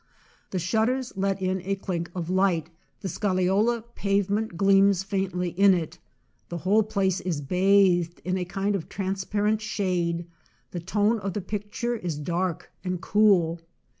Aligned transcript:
The 0.49 0.57
shut 0.57 0.87
ters 0.87 1.13
let 1.15 1.39
in 1.43 1.61
a 1.63 1.75
clink 1.75 2.09
of 2.15 2.27
light; 2.27 2.71
the 3.01 3.07
scagliola 3.07 3.83
pavement 3.93 4.57
gleams 4.57 5.03
faintly 5.03 5.49
in 5.49 5.75
it; 5.75 5.99
the 6.49 6.57
whole 6.57 6.81
place 6.81 7.19
is 7.21 7.39
bathed 7.39 8.19
in 8.25 8.35
a 8.35 8.43
kind 8.43 8.75
of 8.75 8.89
transparent 8.89 9.61
shade; 9.61 10.25
the 10.71 10.79
tone 10.79 11.19
of 11.19 11.33
the 11.33 11.41
picture 11.41 11.95
is 11.95 12.17
dark 12.17 12.71
and 12.83 12.99
cool. 12.99 13.59